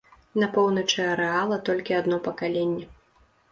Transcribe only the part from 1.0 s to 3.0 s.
арэала толькі адно пакаленне.